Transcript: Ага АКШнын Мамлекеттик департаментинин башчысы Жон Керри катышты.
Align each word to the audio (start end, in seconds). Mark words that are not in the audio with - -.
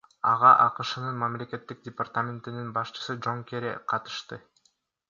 Ага 0.27 0.53
АКШнын 0.63 1.19
Мамлекеттик 1.25 1.85
департаментинин 1.89 2.75
башчысы 2.79 3.21
Жон 3.29 3.47
Керри 3.53 3.79
катышты. 3.95 4.43